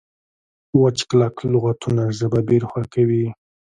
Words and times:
وچ 0.81 0.97
کلک 1.09 1.35
لغتونه 1.53 2.03
ژبه 2.17 2.39
بې 2.47 2.57
روحه 2.63 2.83
کوي. 2.93 3.25